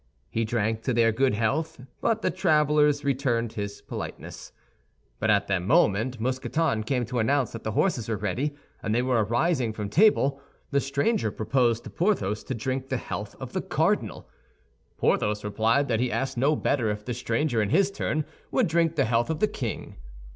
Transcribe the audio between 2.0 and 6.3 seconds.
and the travelers returned his politeness. But at the moment